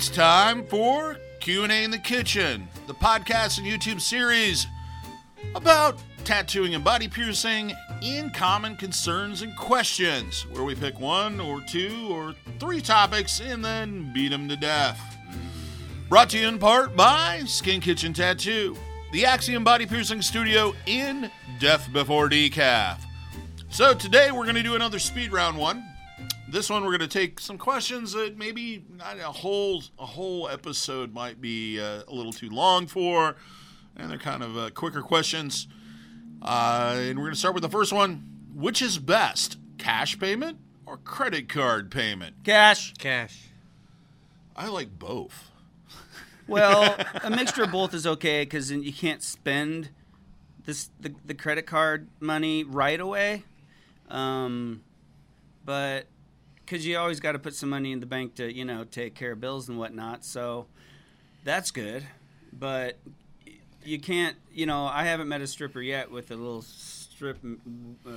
[0.00, 4.66] It's time for Q&A in the Kitchen, the podcast and YouTube series
[5.54, 11.60] about tattooing and body piercing in common concerns and questions, where we pick one or
[11.60, 14.98] two or three topics and then beat them to death.
[16.08, 18.78] Brought to you in part by Skin Kitchen Tattoo,
[19.12, 22.96] the Axiom Body Piercing Studio in Death Before Decaf.
[23.68, 25.89] So today we're going to do another speed round one.
[26.50, 30.48] This one we're going to take some questions that maybe not a whole a whole
[30.48, 33.36] episode might be uh, a little too long for,
[33.96, 35.68] and they're kind of uh, quicker questions.
[36.42, 40.58] Uh, and we're going to start with the first one: Which is best, cash payment
[40.86, 42.34] or credit card payment?
[42.42, 42.94] Cash.
[42.94, 43.50] Cash.
[44.56, 45.52] I like both.
[46.48, 49.90] Well, a mixture of both is okay because you can't spend
[50.64, 53.44] this the, the credit card money right away.
[54.08, 54.82] Um,
[55.64, 56.06] but
[56.70, 59.14] because you always got to put some money in the bank to you know take
[59.14, 60.66] care of bills and whatnot, so
[61.42, 62.04] that's good.
[62.52, 62.98] But
[63.84, 68.10] you can't, you know, I haven't met a stripper yet with a little strip uh,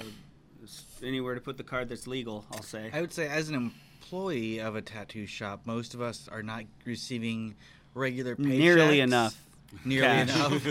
[1.04, 2.46] anywhere to put the card that's legal.
[2.52, 2.92] I'll say.
[2.94, 6.64] I would say, as an employee of a tattoo shop, most of us are not
[6.86, 7.56] receiving
[7.96, 8.60] regular paychecks.
[8.60, 9.36] Nearly enough.
[9.84, 10.36] Nearly cash.
[10.36, 10.68] enough.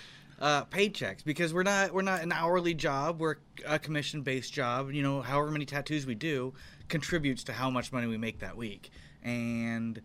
[0.40, 3.20] uh, paychecks because we're not we're not an hourly job.
[3.20, 4.90] We're a commission based job.
[4.90, 6.54] You know, however many tattoos we do
[6.88, 8.90] contributes to how much money we make that week,
[9.22, 10.00] and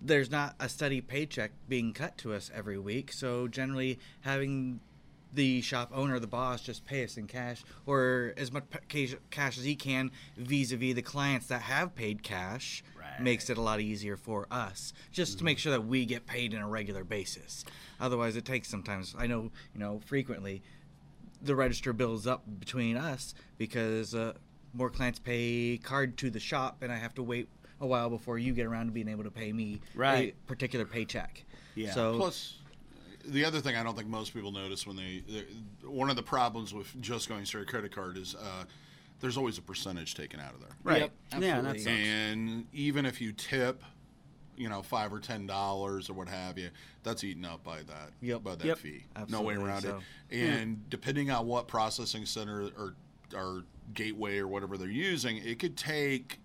[0.00, 3.12] there's not a steady paycheck being cut to us every week.
[3.12, 4.80] So generally, having
[5.32, 8.64] the shop owner, the boss, just pay us in cash or as much
[9.30, 13.20] cash as he can vis-a-vis the clients that have paid cash Right.
[13.20, 16.54] makes it a lot easier for us just to make sure that we get paid
[16.54, 17.64] on a regular basis
[18.00, 20.62] otherwise it takes sometimes i know you know frequently
[21.42, 24.32] the register builds up between us because uh,
[24.76, 27.48] more clients pay card to the shop and i have to wait
[27.80, 30.34] a while before you get around to being able to pay me Right.
[30.34, 31.92] a particular paycheck Yeah.
[31.92, 32.58] so Plus,
[33.26, 35.44] the other thing I don't think most people notice when they, they
[35.86, 38.64] one of the problems with just going straight credit card is uh,
[39.20, 40.70] there's always a percentage taken out of there.
[40.84, 41.00] Right.
[41.00, 41.78] Yep, yeah, that absolutely.
[41.80, 42.08] sucks.
[42.08, 43.82] And even if you tip,
[44.56, 46.70] you know, five or ten dollars or what have you,
[47.02, 48.42] that's eaten up by that Yep.
[48.44, 48.78] by that Yep.
[48.78, 49.04] fee.
[49.28, 50.02] no way around so.
[50.30, 50.36] it.
[50.40, 52.94] And depending on what processing center or
[53.34, 56.38] or gateway or whatever they're using, it could take.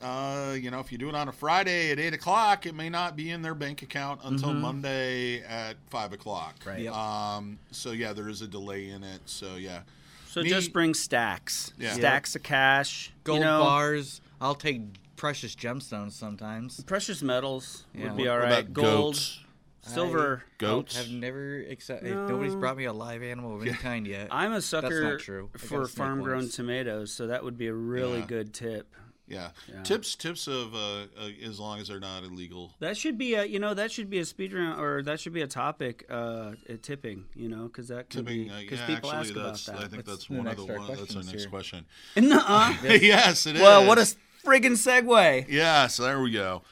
[0.00, 2.88] Uh, you know, if you do it on a Friday at eight o'clock, it may
[2.88, 6.54] not be in their bank account until Monday at five o'clock.
[6.64, 6.82] Right.
[6.82, 6.94] Yep.
[6.94, 7.58] Um.
[7.72, 9.20] So yeah, there is a delay in it.
[9.26, 9.80] So yeah.
[10.28, 11.94] So Me- just bring stacks, Yeah.
[11.94, 13.10] stacks of cash.
[13.24, 14.82] gold you know, bars i'll take
[15.16, 18.04] precious gemstones sometimes precious metals Yeah.
[18.04, 18.58] would be What all What right.
[18.60, 19.40] about Gold, goats?
[19.82, 20.42] Silver.
[20.58, 20.98] Goats.
[20.98, 22.14] I've never accepted.
[22.14, 24.28] Nobody's brought me a live animal of any kind yet.
[24.30, 25.50] I'm a sucker not true.
[25.56, 28.26] For farm-grown tomatoes, so that would be a really Yeah.
[28.26, 28.94] good tip.
[29.26, 29.50] Yeah.
[29.84, 30.78] Tips tips of uh,
[31.20, 32.72] uh, as long as they're not illegal.
[32.80, 35.34] That should be a, you know, that should be a speed round, or that should
[35.34, 38.78] be a topic, uh, uh, tipping, you know, because that can Tipping, be uh, because
[38.78, 39.90] yeah, people actually, ask about that's I that.
[39.90, 41.48] think that's the one of the our one, that's our next here.
[41.50, 41.84] question.
[42.16, 42.74] Nuh-uh.
[42.84, 43.60] yes, it is.
[43.60, 44.02] well, what a
[44.46, 45.44] friggin' segue.
[45.50, 46.62] Yes, there we go.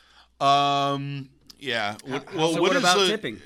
[0.41, 1.29] Um,
[1.59, 1.97] yeah.
[2.05, 3.41] What, well, so what what is about the- tipping?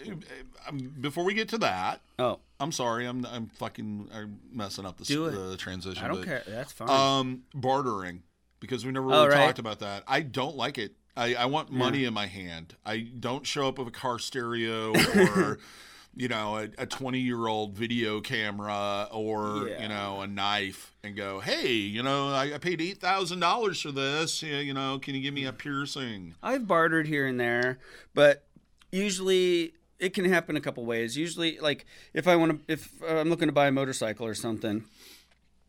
[0.68, 4.98] um, before we get to that, Oh, I'm sorry, I'm I'm fucking I'm messing up
[4.98, 5.04] the,
[5.50, 6.04] the transition.
[6.04, 6.42] I don't but, care.
[6.46, 6.90] That's fine.
[6.90, 8.22] Um, bartering
[8.60, 9.46] because we never Oh, really right.
[9.46, 10.04] talked about that.
[10.06, 10.92] I don't like it.
[11.16, 12.76] I, I want money in my hand.
[12.86, 15.58] I don't show up with a car stereo or,
[16.16, 19.82] you know, a, a 20 year old video camera or, Yeah.
[19.82, 24.42] you know, a knife and go, hey, you know, I, I paid $8,000 for this.
[24.42, 26.34] Yeah, You know, can you give me a piercing?
[26.42, 27.78] I've bartered here and there,
[28.14, 28.44] but
[28.90, 31.16] usually it can happen a couple ways.
[31.16, 34.34] Usually, like if I want to, if uh, I'm looking to buy a motorcycle or
[34.34, 34.84] something,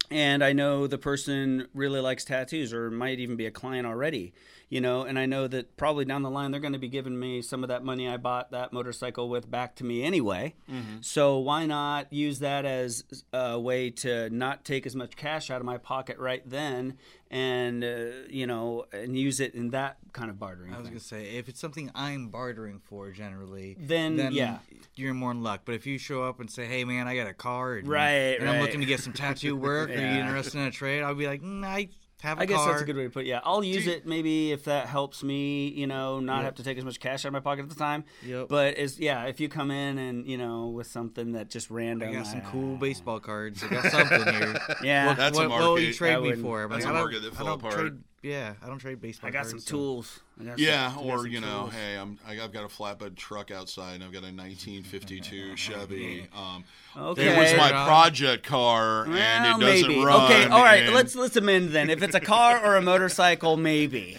[0.10, 4.34] and I know the person really likes tattoos or might even be a client already,
[4.72, 7.20] you know, and I know that probably down the line they're going to be giving
[7.20, 10.56] me some of that money I bought that motorcycle with back to me anyway.
[11.02, 15.60] So why not use that as a way to not take as much cash out
[15.60, 16.98] of my pocket right then
[17.30, 20.74] and, uh, you know, and use it in that kind of bartering.
[20.74, 20.94] I was thing.
[20.94, 24.60] gonna say if it's something I'm bartering for generally, Then, yeah.
[24.96, 25.62] you're more in luck.
[25.66, 28.38] But if you show up and say, "Hey, man, I got a car, and, Right,
[28.40, 31.16] and I'm looking to get some tattoo work, are you interested in a trade?" I'll
[31.16, 31.90] be like, mm, "I
[32.22, 33.28] have a I guess car." that's a good way to put it.
[33.28, 36.78] Yeah, I'll use it maybe if that helps me, you know, not have to take
[36.78, 38.06] as much cash out of my pocket at the time.
[38.26, 38.48] Yep.
[38.50, 41.76] But is yeah, if you come in and you know with something that just I
[41.76, 42.80] random, got some I- cool ah.
[42.80, 43.64] baseball cards.
[43.64, 44.58] I got something here.
[44.84, 46.64] Yeah, What, That's a what, what will you trade I me wouldn't- for?
[46.64, 47.74] I'm That's like, a I market don't, that I fell don't apart.
[47.74, 47.94] trade.
[48.24, 49.30] Yeah, I don't trade baseball.
[49.30, 50.20] I got some so- tools.
[50.40, 51.74] I got Yeah, some, I got or some you know, tools.
[51.74, 56.28] hey, I'm I- I've got a flatbed truck outside, and I've got a 1952 Chevy.
[56.36, 56.64] Um,
[56.96, 57.34] Okay.
[57.34, 60.04] It was my project car, and it doesn't maybe.
[60.04, 60.26] run.
[60.32, 60.84] Okay, all right.
[60.84, 61.90] and- Let's let's amend then.
[61.90, 64.18] If it's a car or a motorcycle, maybe.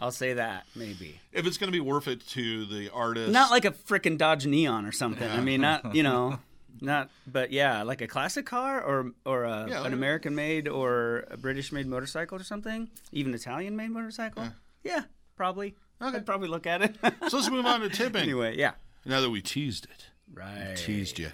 [0.00, 1.20] I'll say that maybe.
[1.32, 4.46] If it's going to be worth it to the artist, Not like a freaking Dodge
[4.46, 5.30] Neon or something.
[5.30, 6.40] I mean, not you know,
[6.82, 7.10] not.
[7.26, 11.36] But yeah, like a classic car or or a, Yeah, an American made or a
[11.36, 12.90] British made motorcycle or something.
[13.12, 14.48] Even Italian made motorcycle.
[14.84, 15.04] Yeah,
[15.36, 15.74] probably.
[16.00, 16.16] Okay.
[16.16, 16.96] I'd probably look at it.
[17.28, 18.22] so let's move on to tipping.
[18.22, 18.72] anyway, yeah.
[19.04, 20.74] Now that we teased it, Right.
[20.76, 21.30] teased you.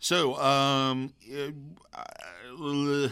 [0.00, 3.08] So, um, uh,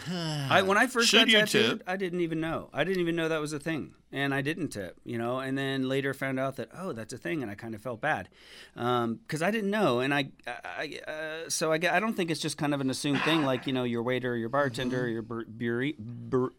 [0.51, 1.83] I when I first got tattooed, tip?
[1.87, 2.71] I didn't even know.
[2.73, 4.99] I didn't even know that was a thing, and I didn't tip.
[5.05, 7.75] You know, and then later found out that oh, that's a thing, and I kind
[7.75, 8.29] of felt bad
[8.75, 10.01] because I didn't know.
[10.01, 13.21] And I, I uh, so I, I don't think it's just kind of an assumed
[13.23, 15.93] thing, like you know, your waiter, your bartender, your bur- bur-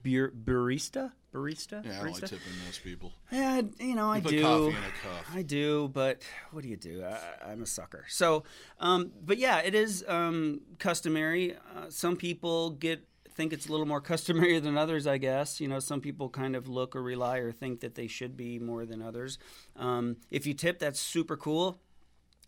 [0.04, 2.21] bur- barista, barista, Yeah, I barista.
[2.21, 3.12] like tipping those people.
[3.31, 4.42] Yeah, you know, I put do.
[4.42, 5.36] coffee in a cup.
[5.36, 6.21] I do, but
[6.51, 7.03] what do you do?
[7.03, 8.06] I, I'm a sucker.
[8.07, 8.44] So,
[8.80, 11.56] um, but yeah, it is um, customary.
[11.75, 13.03] Uh, some people get
[13.38, 15.07] think it's a little more customary than others.
[15.07, 18.07] I guess you know, some people kind of look or rely or think that they
[18.07, 19.38] should be more than others.
[19.78, 21.80] Um, if you tip, that's super cool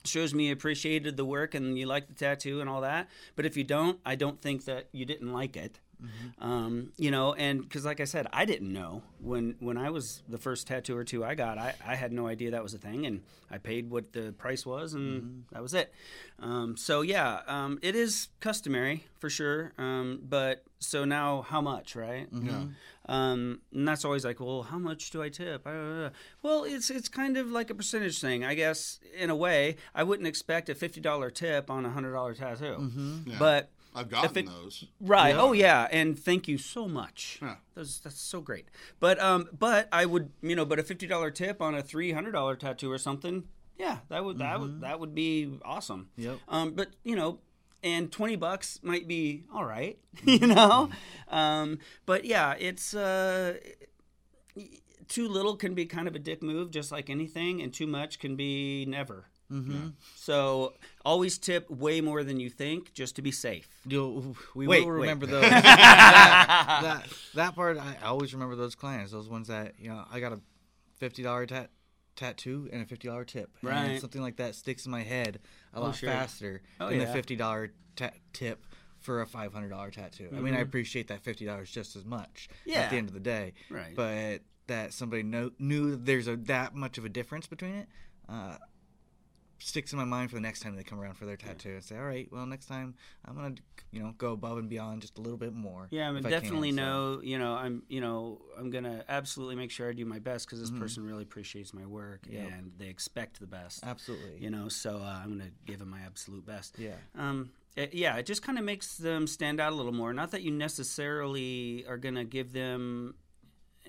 [0.05, 3.09] shows me you appreciated the work and you like the tattoo and all that.
[3.35, 5.79] But if you don't, I don't think that you didn't like it.
[6.39, 10.23] Um, you know, and because like I said, I didn't know when when I was
[10.29, 12.77] the first tattoo or two I got, I, I had no idea that was a
[12.77, 15.93] thing, and I paid what the price was, and that was it.
[16.39, 19.73] Um, so yeah, um, it is customary for sure.
[19.77, 22.27] Um, but so now, how much, right?
[22.31, 22.65] Yeah.
[23.07, 25.63] Um, and that's always like, well, how much do I tip?
[25.65, 26.09] Uh,
[26.43, 28.99] well, it's it's kind of like a percentage thing, I guess.
[29.17, 33.23] In a way, I wouldn't expect a fifty dollar tip on a hundred dollar tattoo,
[33.25, 33.35] Yeah.
[33.39, 34.85] but I've gotten it- those.
[34.99, 37.39] right, oh yeah, and thank you so much.
[37.41, 37.55] Yeah.
[37.75, 38.67] That's that's so great.
[38.99, 42.11] But um, but I would you know, but a fifty dollar tip on a three
[42.11, 43.43] hundred dollar tattoo or something,
[43.77, 46.09] yeah, that would that would that would be awesome.
[46.17, 46.39] Yep.
[46.47, 47.39] Um, but you know,
[47.83, 50.89] and twenty bucks might be all right, you know.
[51.29, 53.57] Um, but yeah, it's uh,
[55.07, 58.19] too little can be kind of a dick move, just like anything, and too much
[58.19, 59.25] can be never.
[59.51, 59.87] Mm-hmm.
[60.15, 60.73] So
[61.03, 63.67] always tip way more than you think, just to be safe.
[63.87, 65.01] You'll, we Wait, will wait.
[65.01, 65.41] remember those.
[65.41, 69.11] that, that that part, I always remember those clients.
[69.11, 70.39] Those ones that you know, I got a
[70.97, 71.69] fifty dollar tat
[72.15, 73.49] tattoo and a fifty dollar tip.
[73.61, 74.01] And Right.
[74.01, 75.39] something like that sticks in my head
[75.73, 76.09] a lot sure.
[76.09, 77.05] faster Oh, than yeah.
[77.05, 78.65] the fifty dollar ta- tip
[78.99, 80.29] for a five hundred dollar tattoo.
[80.35, 82.69] I mean, I appreciate that fifty dollars just as much Mm-hmm.
[82.71, 82.79] Yeah.
[82.81, 83.53] at the end of the day.
[83.69, 83.95] Right.
[83.95, 87.87] But that somebody know, knew there's a that much of a difference between it.
[88.27, 88.57] Uh,
[89.59, 91.83] sticks in my mind for the next time they come around for their tattoo and
[91.83, 92.95] say, all right, well, next time
[93.25, 93.55] I'm gonna,
[93.91, 95.87] you know, go above and beyond just a little bit more.
[95.91, 96.75] Yeah, I mean, if I can, definitely so.
[96.75, 97.21] know.
[97.23, 97.83] You know, I'm.
[97.89, 101.23] You know, I'm gonna absolutely make sure I do my best because this person really
[101.23, 102.35] appreciates my work Mm-hmm.
[102.35, 102.51] Yep.
[102.57, 103.83] and they expect the best.
[103.85, 104.37] Absolutely.
[104.39, 106.77] You know, so uh, I'm gonna give them my absolute best.
[106.79, 106.95] Yeah.
[107.17, 107.51] Um.
[107.75, 110.13] it- yeah, it just kind of makes them stand out a little more.
[110.13, 113.15] Not that you necessarily are gonna give them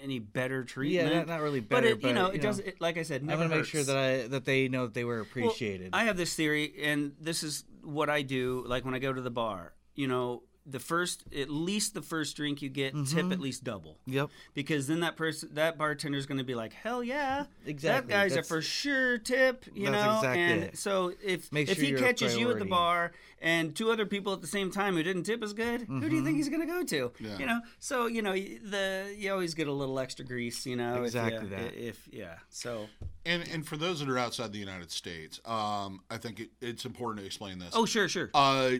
[0.02, 1.10] any better treatment.
[1.12, 2.58] Yeah, not, not really but better, it, you know, it does.
[2.58, 4.94] It, like I said, I want to make sure that I that they know that
[4.94, 5.90] they were Well, appreciated.
[5.92, 8.64] I have this theory, and this is what I do.
[8.66, 12.36] Like when I go to the bar, you know, the first, at least the first
[12.36, 13.16] drink you get, Mm-hmm.
[13.16, 13.98] tip at least double.
[14.06, 14.28] yep.
[14.54, 18.12] Because then that person, that bartender is going to be like, hell yeah, Exactly.
[18.12, 20.14] That guy's a for sure tip, you That's know.
[20.16, 20.78] exactly and it.
[20.78, 23.12] so if Make if sure he catches you at the bar
[23.42, 26.14] and two other people at the same time who didn't tip as good, who do
[26.14, 27.10] you think he's going to go to?
[27.18, 27.38] Yeah.
[27.38, 27.60] You know.
[27.78, 31.02] So you know the you always get a little extra grease, you know.
[31.04, 31.74] Exactly if, you- that.
[31.74, 32.86] If yeah, so
[33.24, 36.84] And and for those that are outside the United States, um, I think it, it's
[36.84, 37.70] important to explain this.
[37.72, 38.30] oh sure sure.
[38.34, 38.72] Uh,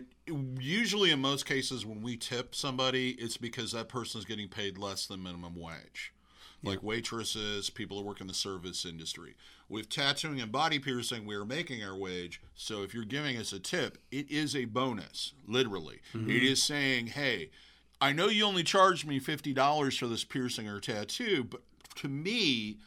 [0.59, 4.77] usually, in most cases, when we tip somebody, it's because that person is getting paid
[4.77, 6.13] less than minimum wage.
[6.63, 9.35] Like waitresses, people who work in the service industry.
[9.67, 12.39] With tattooing and body piercing, we are making our wage.
[12.53, 16.01] So if you're giving us a tip, it is a bonus, literally.
[16.13, 16.29] Mm-hmm.
[16.29, 17.49] It is saying, hey,
[17.99, 21.61] I know you only charged me $50 for this piercing or tattoo, but
[21.95, 22.77] to me,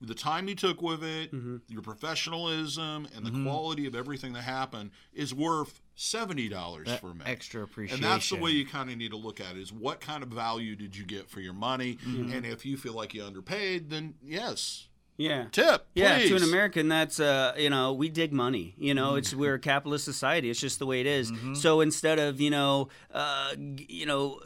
[0.00, 1.56] the time you took with it, mm-hmm.
[1.68, 3.44] your professionalism, and the mm-hmm.
[3.44, 7.22] quality of everything that happened is worth seventy dollars for me.
[7.26, 9.72] extra appreciation, And that's the way you kind of need to look at it: is
[9.72, 11.98] what kind of value did you get for your money?
[12.06, 12.32] Mm-hmm.
[12.32, 14.86] And if you feel like you underpaid, then yes,
[15.16, 15.46] yeah.
[15.50, 15.86] tip.
[15.94, 16.30] Yeah, please.
[16.30, 18.74] to an American, that's uh, you know, we dig money.
[18.78, 20.48] You know, it's we're a capitalist society.
[20.48, 21.32] It's just the way it is.
[21.54, 24.40] So instead of you know, uh, you know,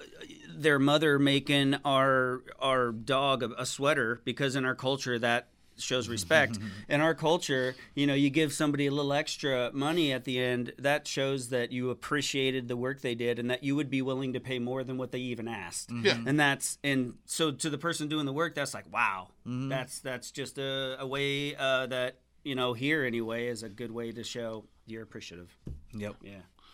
[0.48, 5.48] their mother making our our dog a, a sweater because in our culture that
[5.78, 6.58] shows respect.
[6.88, 10.72] in our culture, you know, you give somebody a little extra money at the end.
[10.78, 14.32] That shows that you appreciated the work they did and that you would be willing
[14.34, 16.18] to pay more than what they even asked Yeah.
[16.26, 20.30] and that's and so to the person doing the work that's like wow that's that's
[20.30, 24.22] just a, a way uh, that you know here anyway is a good way to
[24.24, 25.56] show you're appreciative
[25.94, 26.16] Yep.
[26.22, 26.32] yeah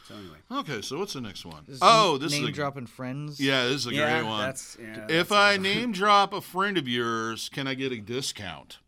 [0.08, 1.64] So anyway, Okay, so what's the next one?
[1.66, 3.38] This is oh, this name is a, dropping friends.
[3.40, 4.40] yeah, this is a yeah, great one.
[4.46, 5.06] that's yeah.
[5.08, 8.78] if I name drop a friend of yours, can I get a discount?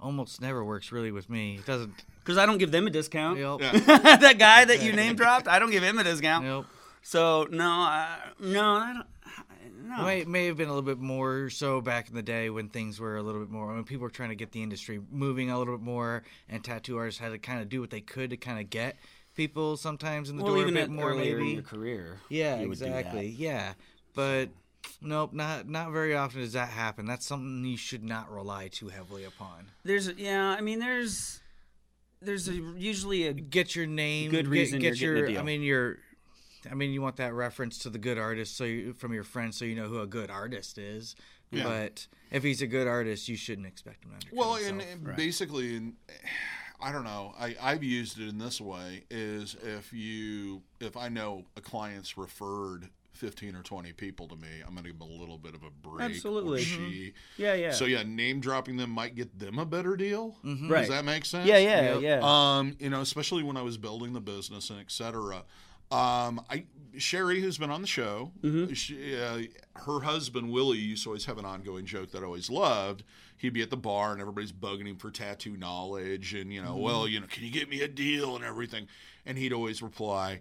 [0.00, 1.56] Almost never works really with me.
[1.56, 1.92] It doesn't.
[2.20, 3.38] because I don't give them a discount.
[3.38, 3.60] Yep.
[3.60, 3.72] Yeah.
[4.16, 6.44] that guy that you name dropped, I don't give him a discount.
[6.44, 6.66] Nope.
[7.02, 9.06] So no, I, no, I don't.
[9.88, 10.02] No.
[10.02, 12.98] May, may have been a little bit more so back in the day when things
[12.98, 15.56] were a little bit more when people were trying to get the industry moving a
[15.56, 18.36] little bit more and tattoo artists had to kind of do what they could to
[18.36, 18.96] kind of get
[19.36, 21.62] people sometimes in the well, door a even bit at more earlier maybe in your
[21.62, 22.18] career.
[22.28, 22.98] yeah you would do that.
[22.98, 23.74] exactly yeah
[24.14, 24.48] but
[25.00, 28.88] nope not not very often does that happen that's something you should not rely too
[28.88, 31.40] heavily upon There's yeah, I mean there's
[32.22, 35.32] there's a, usually a get your name Good get- reason get, you're getting your a
[35.32, 35.40] deal.
[35.40, 35.98] i mean your
[36.70, 39.56] i mean you want that reference to the good artist so you, from your friends
[39.58, 41.14] so you know who a good artist is
[41.50, 41.64] Yeah.
[41.64, 44.92] but if he's a good artist you shouldn't expect him to undercut Well, and, himself.
[45.06, 45.92] and basically, and
[46.80, 47.32] I don't know.
[47.38, 52.18] I, I've used it in this way: is if you, if I know a client's
[52.18, 55.54] referred fifteen or twenty people to me, I'm going to give them a little bit
[55.54, 56.00] of a break.
[56.00, 56.62] or Absolutely.
[56.62, 57.12] she.
[57.36, 60.36] yeah yeah So yeah, name dropping them might get them a better deal.
[60.44, 60.80] Right.
[60.80, 61.46] Does that make sense?
[61.46, 62.02] yeah yeah Yep.
[62.02, 62.20] yeah.
[62.22, 65.42] Um, you know, especially when I was building the business and et cetera.
[65.90, 66.64] Um, I
[66.98, 68.72] Sherry, who's been on the show, Mm-hmm.
[68.72, 69.38] she, uh,
[69.84, 73.04] her husband Willie used to always have an ongoing joke that I always loved.
[73.36, 76.70] He'd be at the bar and everybody's bugging him for tattoo knowledge, and you know,
[76.72, 76.80] Mm-hmm.
[76.82, 78.88] well, you know, can you get me a deal and everything?
[79.26, 80.40] And he'd always reply,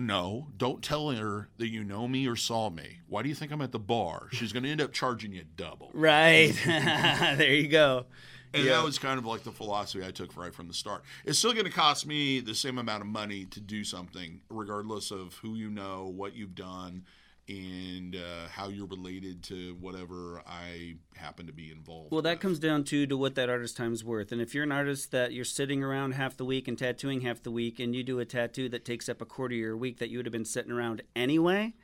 [0.00, 2.98] "No, don't tell her that you know me or saw me.
[3.08, 4.28] Why do you think I'm at the bar?
[4.32, 8.06] She's going to end up charging you double." right there you go.
[8.52, 11.04] And that was kind of like the philosophy I took right from the start.
[11.24, 15.12] It's still going to cost me the same amount of money to do something, regardless
[15.12, 17.04] of who you know, what you've done,
[17.50, 22.12] and uh, how you're related to whatever I happen to be involved.
[22.12, 22.40] Well, that with.
[22.40, 24.30] comes down to to what that artist time's worth.
[24.30, 27.42] And if you're an artist that you're sitting around half the week and tattooing half
[27.42, 29.98] the week, and you do a tattoo that takes up a quarter of your week
[29.98, 31.74] that you would have been sitting around anyway,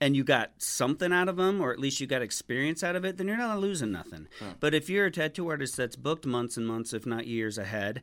[0.00, 3.04] and you got something out of them, or at least you got experience out of
[3.04, 4.28] it, then you're not losing nothing.
[4.60, 8.00] But if you're a tattoo artist that's booked months and months, if not years ahead,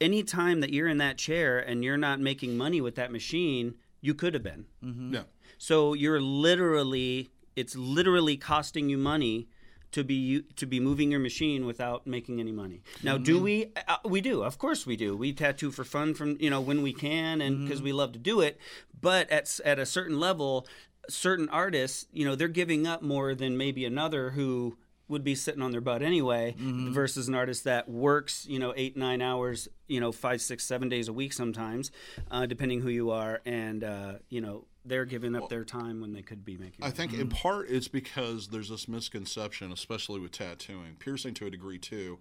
[0.00, 3.74] any time that you're in that chair and you're not making money with that machine,
[4.00, 4.66] you could have been.
[4.82, 5.22] Yeah.
[5.62, 9.46] So you're literally it's literally costing you money
[9.92, 12.82] to be to be moving your machine without making any money.
[13.04, 13.70] Now, do we?
[13.86, 14.42] Uh, we do.
[14.42, 15.16] Of course, we do.
[15.16, 18.18] We tattoo for fun from you know when we can and because we love to
[18.18, 18.58] do it.
[19.00, 20.66] But at at a certain level,
[21.08, 24.76] certain artists, you know, they're giving up more than maybe another who
[25.06, 28.96] would be sitting on their butt anyway versus an artist that works you know eight
[28.96, 31.90] nine hours you know five six seven days a week sometimes
[32.30, 36.12] uh, depending who you are and uh, you know they're giving up their time when
[36.12, 40.32] they could be making I think in part it's because there's this misconception, especially with
[40.32, 42.18] tattooing, piercing to a degree too,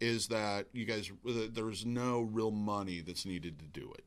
[0.00, 4.04] is that you guys there's no real money that's needed to do it.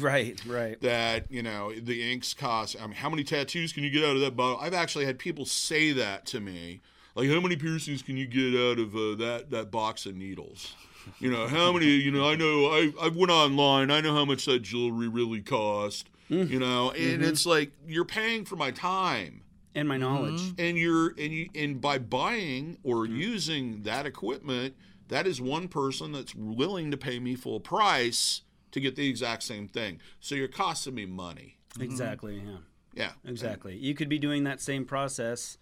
[0.00, 0.80] right right.
[0.80, 4.16] That you know the inks cost i mean how many tattoos can you get out
[4.16, 4.58] of that bottle?
[4.60, 6.80] I've actually had people say that to me
[7.14, 10.74] like how many piercings can you get out of uh, that that box of needles?
[11.20, 11.86] You know how many?
[11.86, 15.42] You know i know i i went online i know how much that jewelry really
[15.42, 19.42] cost you know and it's like you're paying for my time.
[19.76, 20.40] And my knowledge.
[20.58, 23.16] And you're and you and by buying or Mm-hmm.
[23.16, 24.74] using that equipment
[25.08, 29.42] that is one person that's willing to pay me full price to get the exact
[29.42, 30.00] same thing.
[30.20, 31.58] So you're costing me money.
[31.80, 32.56] Exactly yeah.
[32.94, 33.10] Yeah.
[33.24, 33.76] Exactly.
[33.76, 35.58] You could be doing that same process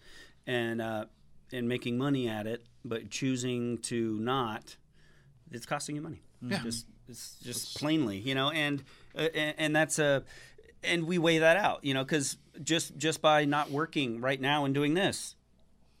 [0.47, 1.05] and uh,
[1.51, 4.77] and making money at it but choosing to not
[5.51, 6.21] it's costing you money.
[6.41, 6.59] Yeah.
[6.63, 8.83] Just it's just plainly you know and
[9.17, 10.23] uh, and, and that's a
[10.83, 14.65] and we weigh that out you know because just just by not working right now
[14.65, 15.35] and doing this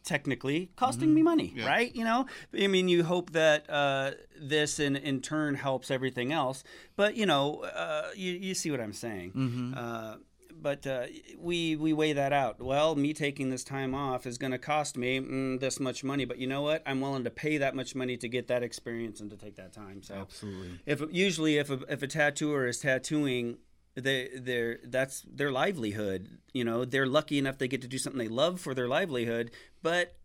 [0.03, 1.65] technically costing me money Yeah.
[1.67, 2.25] right you know
[2.61, 6.63] i mean you hope that uh, this in, in turn helps everything else
[6.97, 10.15] but you know uh, you, you see what i'm saying uh,
[10.61, 12.61] but uh, we we weigh that out.
[12.61, 16.23] Well, me taking this time off is going to cost me mm, this much money,
[16.23, 16.81] but you know what?
[16.85, 19.73] I'm willing to pay that much money to get that experience and to take that
[19.73, 20.03] time.
[20.03, 20.79] So, Absolutely.
[20.85, 23.57] if usually if a, if a tattooer is tattooing,
[23.95, 26.39] they they're that's their livelihood.
[26.53, 29.51] You know, they're lucky enough they get to do something they love for their livelihood,
[29.81, 30.15] but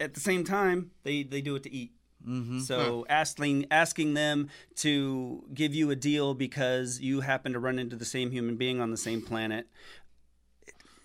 [0.00, 1.92] at the same time, they they do it to eat.
[2.64, 7.94] So asking asking them to give you a deal because you happen to run into
[7.94, 9.68] the same human being on the same planet.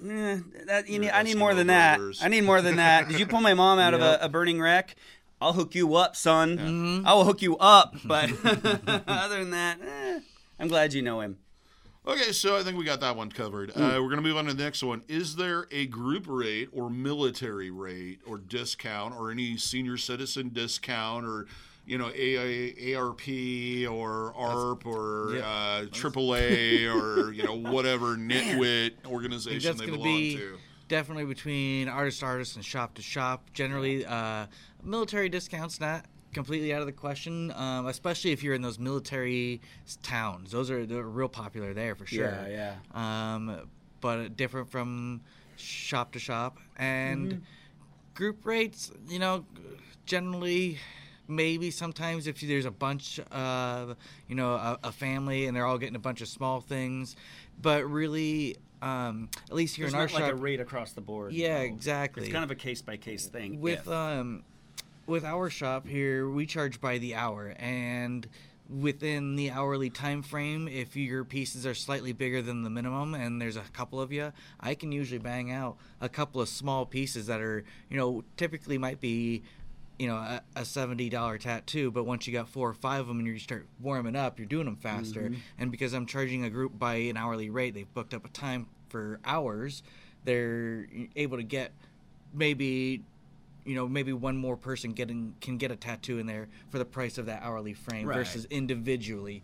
[0.03, 1.99] eh, that, you need, I need more than that.
[2.23, 3.07] I need more than that.
[3.07, 4.95] Did you pull my mom out of a, a burning wreck?
[5.39, 7.03] I'll hook you up, son.
[7.05, 7.95] I will hook you up.
[8.03, 8.31] But
[9.07, 10.19] other than that, eh,
[10.59, 11.37] I'm glad you know him.
[12.05, 14.45] Okay so i think we got that one covered uh, we're going to move on
[14.45, 19.31] to the next one is there a group rate or military rate or discount or
[19.31, 21.45] any senior citizen discount or
[21.85, 23.27] you know, A- ARP
[23.89, 25.41] or ARP or yeah.
[25.41, 30.57] uh, AAA or you know whatever nitwit organization they belong be to.
[30.87, 33.49] definitely between artist to artist and shop to shop.
[33.53, 34.45] Generally, uh,
[34.83, 39.61] military discounts not completely out of the question, um, especially if you're in those military
[40.03, 40.51] towns.
[40.51, 42.25] Those are they're real popular there for sure.
[42.47, 43.33] Yeah, yeah.
[43.35, 43.69] Um,
[43.99, 45.21] but different from
[45.57, 47.39] shop to shop and Mm-hmm.
[48.15, 48.91] group rates.
[49.07, 49.45] You know,
[50.05, 50.77] generally.
[51.27, 53.95] Maybe sometimes if there's a bunch of,
[54.27, 57.15] you know, a, a family and they're all getting a bunch of small things,
[57.61, 60.91] but really, um, at least here There's in our not like shop, a rate across
[60.91, 61.31] the board.
[61.31, 62.23] Yeah, exactly.
[62.23, 63.61] It's kind of a case by case thing.
[63.61, 64.17] with Yeah.
[64.19, 64.43] um
[65.07, 68.27] with our shop here we charge by the hour and
[68.69, 73.41] within the hourly time frame if your pieces are slightly bigger than the minimum and
[73.41, 77.27] there's a couple of you i can usually bang out a couple of small pieces
[77.27, 79.43] that are you know typically might be
[79.99, 83.19] you know a, a $70 tattoo but once you got four or five of them
[83.19, 85.21] and you start warming up you're doing them faster.
[85.21, 85.39] Mm-hmm.
[85.59, 88.67] And because i'm charging a group by an hourly rate they've booked up a time
[88.89, 89.83] for hours
[90.23, 91.71] they're able to get
[92.33, 93.03] maybe
[93.65, 96.85] you know maybe one more person getting can get a tattoo in there for the
[96.85, 98.15] price of that hourly frame Right.
[98.17, 99.43] versus individually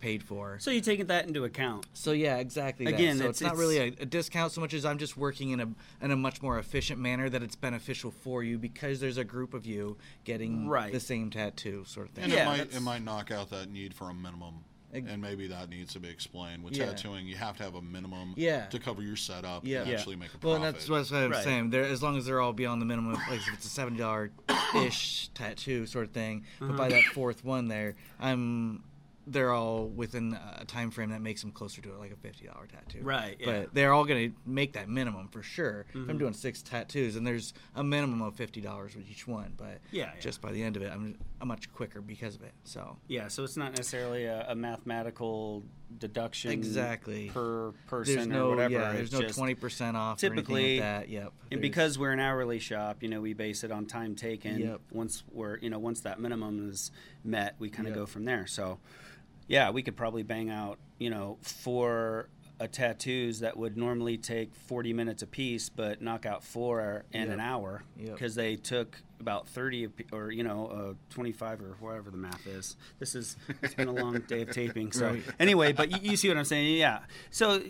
[0.00, 0.58] paid for.
[0.58, 1.86] So you're taking that into account.
[1.94, 2.84] So yeah, exactly.
[2.84, 2.92] that.
[2.94, 5.50] Again, so it's- it's, not really a, a discount so much as I'm just working
[5.50, 5.68] in a
[6.02, 9.54] in a much more efficient manner that it's beneficial for you because there's a group
[9.54, 10.92] of you getting Right.
[10.92, 12.24] the same tattoo sort of thing.
[12.24, 14.64] And Yeah, it might that's- it might knock out that need for a minimum.
[14.94, 16.62] Ex- And maybe that needs to be explained.
[16.62, 16.86] With Yeah.
[16.86, 18.66] tattooing, you have to have a minimum Yeah.
[18.66, 19.80] to cover your setup Yeah.
[19.80, 19.96] and Yeah.
[19.96, 20.44] actually make a profit.
[20.44, 20.74] Well, profit.
[20.74, 21.44] that's what I'm Right.
[21.44, 21.70] saying.
[21.70, 24.30] There, as long as they're all beyond the minimum, like if it's a seventy dollar
[24.76, 26.96] ish tattoo sort of thing, but by mm-hmm.
[26.96, 28.82] that fourth one there, I'm
[29.26, 32.46] they're all within a time frame that makes them closer to it, like a fifty
[32.46, 33.02] dollar tattoo.
[33.02, 33.46] Right, yeah.
[33.46, 35.86] But they're all going to make that minimum for sure.
[35.88, 36.18] If I'm mm-hmm.
[36.18, 40.10] doing six tattoos, and there's a minimum of fifty dollars with each one, but Yeah,
[40.14, 40.20] yeah.
[40.20, 42.52] just by the end of it, I'm, I'm much quicker because of it.
[42.64, 45.62] So Yeah, so it's not necessarily a, a mathematical
[45.98, 47.30] deduction Exactly.
[47.32, 48.74] per person there's or no whatever.
[48.74, 50.18] yeah, there's It's no twenty percent off.
[50.18, 51.08] typically- or anything like that.
[51.08, 51.32] Yep.
[51.52, 54.58] And because we're an hourly shop, you know, we base it on time taken.
[54.58, 54.80] Yep.
[54.90, 56.90] Once we're, you know, once that minimum is
[57.22, 58.02] met, we kind of Yep.
[58.02, 58.46] go from there.
[58.46, 58.80] So,
[59.48, 62.28] yeah, we could probably bang out, you know, four
[62.60, 67.22] uh, tattoos that would normally take 40 minutes a piece, but knock out four in
[67.22, 67.30] Yep.
[67.32, 68.12] an hour Yep.
[68.12, 72.76] because they took about 30 or, you know, uh, 25 or whatever the math is.
[72.98, 74.92] This is, it's been a long day of taping.
[74.92, 75.22] So, Right.
[75.40, 76.76] anyway, but you, you see what I'm saying?
[76.76, 76.98] Yeah.
[77.30, 77.62] So,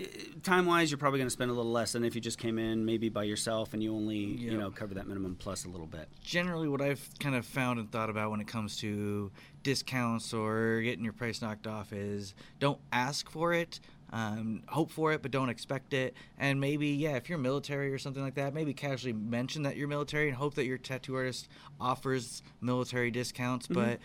[0.43, 2.59] time wise, you're probably going to spend a little less than if you just came
[2.59, 5.87] in maybe by yourself and you only, you know, cover that minimum plus a little
[5.87, 6.09] bit.
[6.25, 9.31] generally what I've kind of found and thought about when it comes to
[9.63, 13.79] discounts or getting your price knocked off is don't ask for it.
[14.15, 16.15] Um, hope for it, but don't expect it.
[16.39, 19.89] And maybe, yeah, if you're military or something like that, maybe casually mention that you're
[19.89, 21.49] military and hope that your tattoo artist
[21.81, 23.67] offers military discounts.
[23.67, 23.99] But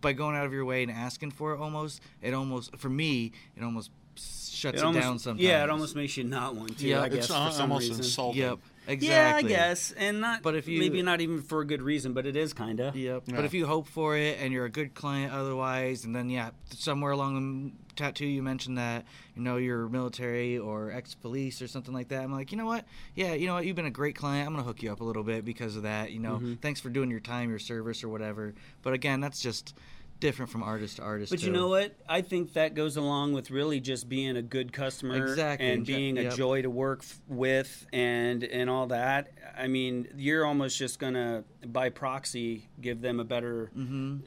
[0.00, 3.32] by going out of your way and asking for it, almost, it almost, for me,
[3.54, 5.42] it almost shuts it, almost, down sometimes.
[5.42, 6.86] Yeah, it almost makes you not want to.
[6.86, 7.02] Yeah.
[7.02, 7.96] I guess it's for some almost reason.
[8.02, 8.40] insulting.
[8.40, 10.42] Yep, Yeah, I guess, and not.
[10.42, 12.96] But if you- maybe not even for a good reason, but it is kind of.
[12.96, 13.22] Yep.
[13.26, 13.36] Yeah.
[13.36, 16.50] But if you hope for it and you're a good client otherwise, and then yeah,
[16.70, 19.04] somewhere along the tattoo you mentioned that
[19.36, 22.22] you know you're military or ex-police or something like that.
[22.24, 22.84] I'm like, you know what?
[23.14, 23.66] Yeah, you know what?
[23.66, 24.46] You've been a great client.
[24.48, 26.10] I'm gonna hook you up a little bit because of that.
[26.10, 26.54] You know, Mm-hmm.
[26.54, 28.54] thanks for doing your time, your service, or whatever.
[28.82, 29.74] But again, that's just
[30.20, 31.32] different from artist to artist.
[31.32, 31.96] But you know what?
[32.08, 35.70] I think that goes along with really just being a good customer Exactly.
[35.70, 39.32] and being a joy to work f- with and and all that.
[39.56, 44.18] I mean, you're almost just gonna by proxy give them a better, mm-hmm.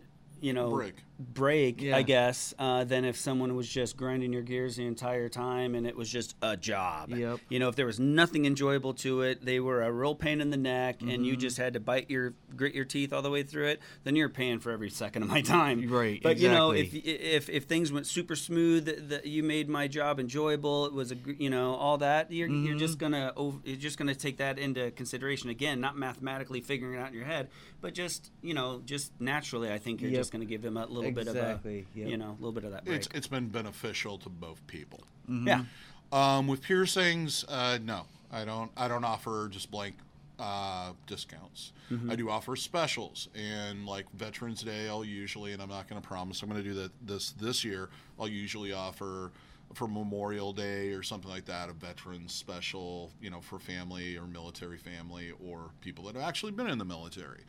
[0.41, 0.95] you know, Break.
[1.33, 1.97] Break, Yeah.
[1.97, 5.85] I guess, uh, than if someone was just grinding your gears the entire time and
[5.87, 7.09] it was just a job.
[7.11, 7.39] Yep.
[7.49, 10.49] You know, if there was nothing enjoyable to it, they were a real pain in
[10.49, 11.23] the neck, and Mm-hmm.
[11.23, 13.81] you just had to bite your grit your teeth all the way through it.
[14.03, 15.87] Then you're paying for every second of my time.
[15.89, 19.87] Right, But you know, if if if things went super smooth, that you made my
[19.87, 20.85] job enjoyable.
[20.85, 22.31] It was a you know all that.
[22.31, 22.77] You're you're Mm-hmm.
[22.79, 27.01] just gonna ov- you're just gonna take that into consideration again, not mathematically figuring it
[27.01, 27.49] out in your head,
[27.81, 29.71] but just you know just naturally.
[29.71, 30.19] I think you're Yep.
[30.19, 32.07] just gonna give them a little bit of a Exactly, yep.
[32.07, 32.97] you know a little bit of that break.
[32.97, 35.01] it's it's been beneficial to both people.
[35.27, 35.63] Yeah.
[36.11, 38.71] Um, with piercings, uh, no, I don't.
[38.77, 39.95] I don't offer just blank
[40.39, 41.71] uh, discounts.
[42.09, 46.07] I do offer specials, and like Veterans Day, I'll usually, and I'm not going to
[46.07, 47.89] promise I'm going to do that this this year.
[48.19, 49.31] I'll usually offer
[49.73, 54.25] for Memorial Day or something like that a veterans special, you know, for family or
[54.25, 57.41] military family or people that have actually been in the military.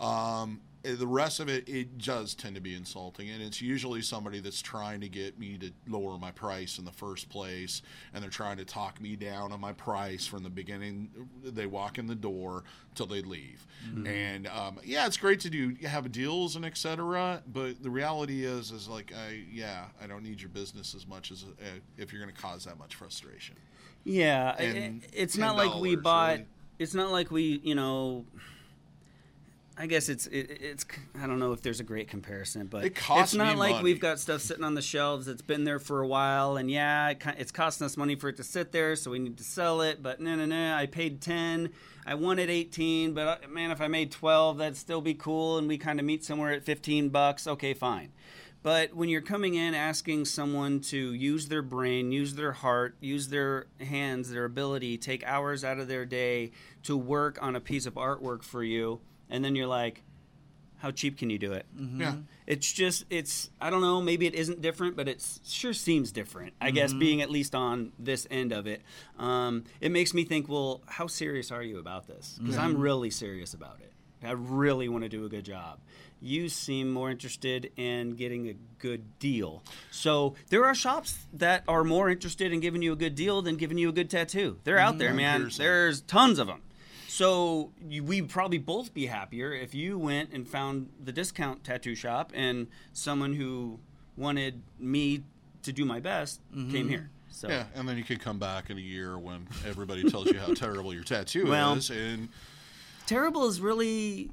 [0.00, 4.00] Um, eh, the rest of it, it does tend to be insulting, and it's usually
[4.00, 7.82] somebody that's trying to get me to lower my price in the first place,
[8.14, 11.10] and they're trying to talk me down on my price from the beginning.
[11.44, 13.66] They walk in the door till they leave,
[14.06, 17.42] and um, yeah, it's great to do have deals and etc.
[17.52, 21.30] But the reality is, is like, I yeah, I don't need your business as much
[21.30, 21.64] as uh,
[21.98, 23.56] if you're going to cause that much frustration.
[24.04, 26.32] Yeah, And it's not like we bought.
[26.38, 26.46] really.
[26.78, 28.24] It's not like we, you know.
[29.78, 30.84] I guess it's it, it's
[31.20, 33.84] I don't know if there's a great comparison, but It costs it's not like money.
[33.84, 37.10] we've got stuff sitting on the shelves that's been there for a while, and yeah,
[37.10, 39.80] it, it's costing us money for it to sit there, so we need to sell
[39.80, 40.02] it.
[40.02, 41.70] But no, no, no, I paid ten,
[42.04, 45.66] I wanted eighteen, but uh, man, if I made twelve, that'd still be cool, and
[45.66, 47.46] we kind of meet somewhere at fifteen bucks.
[47.46, 48.12] Okay, fine.
[48.62, 53.28] But when you're coming in asking someone to use their brain, use their heart, use
[53.28, 56.50] their hands, their ability, take hours out of their day
[56.82, 60.02] to work on a piece of artwork for you, and then you're like,
[60.78, 61.66] how cheap can you do it?
[61.78, 62.00] Mm-hmm.
[62.00, 62.14] Yeah.
[62.46, 66.54] It's just, it's, I don't know, maybe it isn't different, but it sure seems different,
[66.60, 66.98] I guess, mm-hmm.
[66.98, 68.82] being at least on this end of it.
[69.18, 72.38] Um, it makes me think, well, how serious are you about this?
[72.40, 72.82] Because I'm mm-hmm.
[72.82, 73.92] really serious about it.
[74.26, 75.80] I really want to do a good job.
[76.20, 79.62] You seem more interested in getting a good deal.
[79.90, 83.56] So there are shops that are more interested in giving you a good deal than
[83.56, 84.58] giving you a good tattoo.
[84.64, 85.50] They're out there, man.
[85.56, 86.60] There's tons of them.
[87.20, 91.94] So you, we'd probably both be happier if you went and found the discount tattoo
[91.94, 93.78] shop and someone who
[94.16, 95.24] wanted me
[95.64, 96.72] to do my best mm-hmm.
[96.72, 97.10] came here.
[97.28, 100.38] So Yeah, and then you could come back in a year when everybody tells you
[100.38, 102.30] how terrible your tattoo Well- is, and
[103.04, 104.30] terrible is really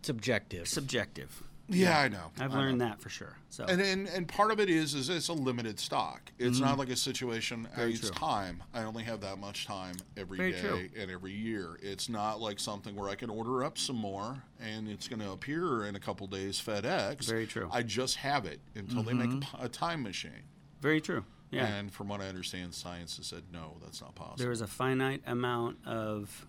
[0.00, 0.68] Subjective.
[0.68, 1.42] subjective.
[1.68, 2.30] Yeah, I know.
[2.38, 2.86] I've I learned know.
[2.86, 3.36] that for sure.
[3.48, 6.30] So And, and and part of it is is it's a limited stock.
[6.38, 7.64] It's not like a situation.
[7.64, 7.76] Mm-hmm.
[7.76, 8.10] Very it's true.
[8.10, 8.62] time.
[8.74, 11.02] I only have that much time every day Very true.
[11.02, 11.78] and every year.
[11.82, 15.32] It's not like something where I can order up some more and it's going to
[15.32, 17.24] appear in a couple days FedEx.
[17.26, 17.68] Very true.
[17.72, 20.44] I just have it until they make a time machine.
[20.80, 21.24] very true.
[21.50, 21.66] Yeah.
[21.66, 24.36] And from what I understand, science has said no, that's not possible.
[24.38, 26.46] there is a finite amount of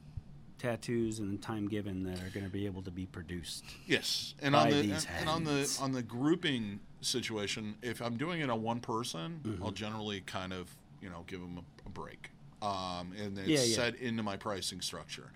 [0.58, 3.64] tattoos and time given that are going to be able to be produced.
[3.86, 8.42] Yes, and on the and, and on the on the grouping situation, if I'm doing
[8.42, 9.64] it on one person, Mm-hmm.
[9.64, 13.62] I'll generally kind of you know give them a, a break, um, and it's Yeah,
[13.64, 13.76] yeah.
[13.76, 15.32] set into my pricing structure.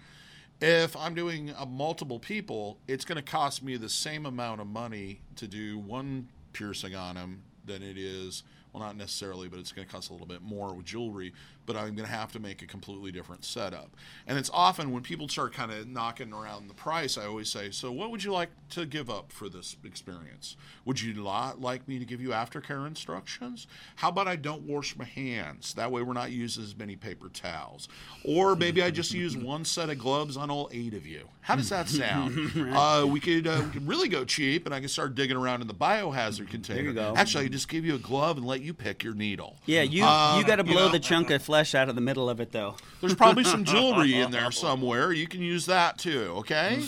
[0.59, 4.67] If I'm doing uh, multiple people, it's going to cost me the same amount of
[4.67, 8.43] money to do one piercing on them than it is.
[8.71, 11.33] Well, not necessarily, but it's going to cost a little bit more with jewelry.
[11.65, 13.91] But I'm going to have to make a completely different setup.
[14.27, 17.71] And it's often when people start kind of knocking around the price, I always say,
[17.71, 20.55] "So, what would you like to give up for this experience?
[20.85, 23.67] Would you lot like me to give you aftercare instructions?
[23.97, 25.73] How about I don't wash my hands?
[25.75, 27.87] That way, we're not using as many paper towels.
[28.25, 31.27] Or maybe I just use one set of gloves on all eight of you.
[31.41, 32.51] How does that sound?
[32.75, 35.61] uh, we could uh, we could really go cheap, and I can start digging around
[35.61, 36.91] in the biohazard container.
[36.91, 36.99] you.
[37.15, 39.57] Actually, I just give you a glove and let you pick your needle.
[39.65, 40.91] Yeah, you you got to you blow know.
[40.91, 42.75] the chunk of flesh out of the middle of it, though.
[42.99, 45.11] There's probably some jewelry in there somewhere.
[45.11, 46.33] You can use that too.
[46.37, 46.81] Okay.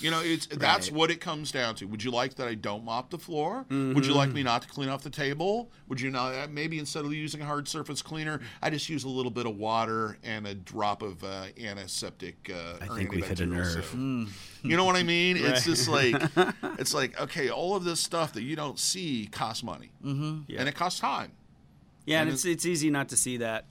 [0.00, 1.86] You know, it's that's what it comes down to.
[1.86, 3.64] Would you like that I don't mop the floor?
[3.70, 5.70] Would you like me not to clean off the table?
[5.88, 6.34] Would you not?
[6.34, 9.46] uh, Maybe instead of using a hard surface cleaner, I just use a little bit
[9.46, 12.50] of water and a drop of uh, antiseptic.
[12.52, 13.84] Uh, I think we've hit a antibacterial nerve.
[13.84, 14.34] soap.
[14.70, 15.36] You know what I mean?
[15.48, 16.14] It's just like
[16.78, 20.40] it's like okay, all of this stuff that you don't see costs money, mm-hmm.
[20.46, 20.60] Yeah.
[20.60, 21.32] and it costs time.
[22.06, 23.64] Yeah, and And it's it's easy not to see that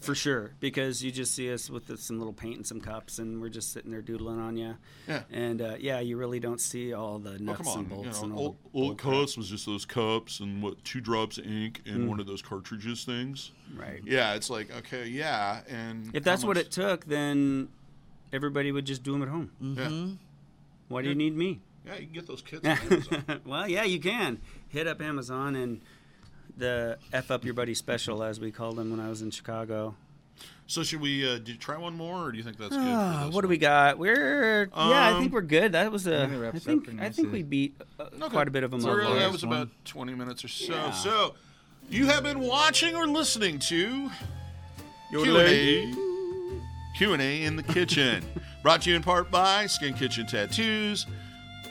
[0.00, 3.40] for sure because you just see us with some little paint and some cups, and
[3.40, 4.76] we're just sitting there doodling on you.
[5.08, 5.22] Yeah.
[5.30, 7.78] And uh, yeah, you really don't see all the Oh, nuts come on.
[7.80, 9.12] and bolts you and know, all all, the all bull it crap.
[9.14, 12.42] costs was just those cups and what two drops of ink and one of those
[12.42, 13.52] cartridges things.
[13.76, 14.00] Right.
[14.04, 17.68] Yeah, it's like okay, yeah, and If that's how what it took, then
[18.32, 19.50] everybody would just do them at home.
[19.60, 20.14] yeah,
[20.88, 21.60] Why do you need me?
[21.86, 22.64] yeah, you can get those kits.
[22.66, 23.40] On Amazon.
[23.44, 25.80] well, yeah, you can hit up Amazon and
[26.56, 29.94] the F up your buddy special, as we called them when I was in Chicago.
[30.66, 31.26] so should we?
[31.28, 32.80] Uh, did you try one more, or do you think that's good?
[32.80, 33.98] Ah, for this what do we got?
[33.98, 35.72] We're yeah, I Um, think we're good.
[35.72, 38.28] That was a I think I think pretty I think we beat uh, Okay.
[38.30, 38.80] quite a bit of them.
[38.80, 39.56] So up really, that was one.
[39.56, 40.72] about twenty minutes or so.
[40.74, 40.90] Yeah.
[40.92, 41.34] So
[41.90, 44.10] you have been watching or listening to
[45.10, 45.94] Q and Yodeling.
[45.94, 46.98] A.
[46.98, 48.24] Q and A in the kitchen,
[48.62, 51.06] brought to you in part by Skin Kitchen Tattoos,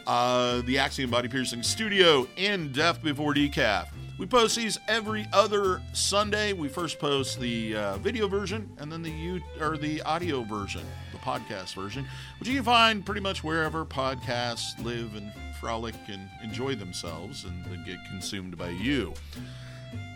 [0.06, 3.88] uh, the Axiom Body Piercing Studio, and Death Before Decaf.
[4.18, 6.54] We post these every other Sunday.
[6.54, 10.84] We first post the uh, video version and then the U- or the audio version,
[11.12, 12.08] the podcast version,
[12.40, 17.66] which you can find pretty much wherever podcasts live and frolic and enjoy themselves and
[17.66, 19.14] then get consumed by you.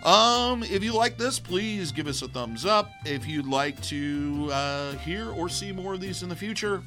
[0.06, 2.90] Um, if you like this, please give us a thumbs up.
[3.06, 6.82] If you'd like to uh, hear or see more of these in the future,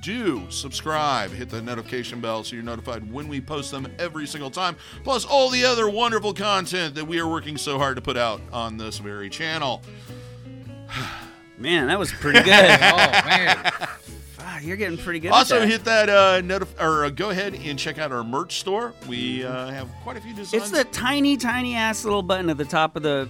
[0.00, 4.50] do subscribe, hit the notification bell so you're notified when we post them every single
[4.50, 8.16] time, plus all the other wonderful content that we are working so hard to put
[8.16, 9.82] out on this very channel.
[11.58, 12.78] Man, that was pretty good.
[12.80, 13.72] Oh man,
[14.38, 15.32] Wow, you're getting pretty good.
[15.32, 15.68] Also, that.
[15.68, 18.94] hit that uh, notif- or uh, go ahead and check out our merch store.
[19.08, 20.54] We uh, have quite a few designs.
[20.54, 23.28] It's the tiny, tiny ass little button at the top of the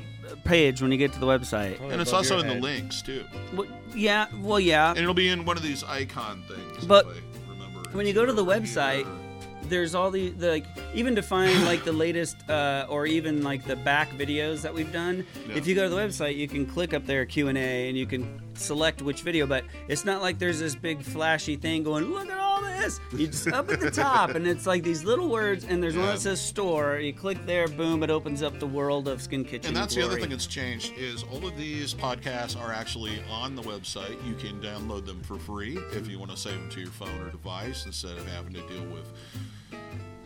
[0.48, 1.80] page when you get to the website.
[1.90, 3.24] and it's also in the links too.
[3.54, 4.90] Well, yeah, well, yeah.
[4.90, 6.86] And it'll be in one of these icon things.
[6.86, 7.16] But if
[7.48, 7.90] I remember.
[7.90, 9.06] when you go to the website,
[9.68, 13.64] there's all the, the like even to find like the latest uh, or even like
[13.64, 15.26] the back videos that we've done.
[15.46, 15.56] Yeah.
[15.56, 17.96] If you go to the website, you can click up there Q and A, and
[17.96, 19.46] you can select which video.
[19.46, 22.06] But it's not like there's this big flashy thing going.
[22.06, 23.00] Look at all this.
[23.12, 26.06] You just up at the top, and it's like these little words, and there's one
[26.06, 26.98] that says store.
[26.98, 29.68] You click there, boom, it opens up the world of Skin Kitchen.
[29.68, 33.54] And that's the other thing that's changed is all of these podcasts are actually on
[33.54, 34.16] the website.
[34.26, 37.20] You can download them for free if you want to save them to your phone
[37.20, 39.12] or device instead of having to deal with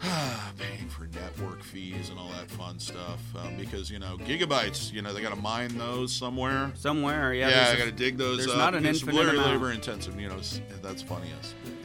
[0.59, 3.21] paying for network fees and all that fun stuff.
[3.37, 6.73] Um, because you know gigabytes, you know they got to mine those somewhere.
[6.75, 7.33] somewhere.
[7.35, 8.57] Yeah, Yeah, i got to dig those there's up.
[8.59, 9.47] not an It's infinite amount.
[9.53, 10.18] labor intensive.
[10.21, 10.40] You know,
[10.83, 11.82] that's funny anyway.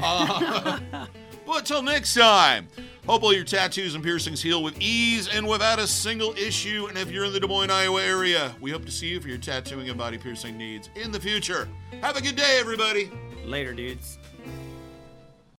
[0.00, 0.78] Uh,
[1.46, 2.68] but until next time,
[3.06, 6.86] hope all your tattoos and piercings heal with ease and without a single issue.
[6.88, 9.28] And if you're in the Des Moines, Iowa area, we hope to see you for
[9.28, 11.68] your tattooing and body piercing needs in the future.
[12.02, 13.10] Have a good day, everybody.
[13.44, 14.19] Later, dudes.